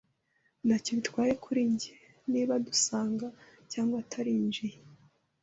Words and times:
Ntacyo 0.65 0.91
bitwaye 0.97 1.33
kuri 1.43 1.61
njye 1.73 1.93
niba 2.31 2.51
adusanga 2.59 3.27
cyangwa 3.71 3.95
atarinjiye. 4.03 4.75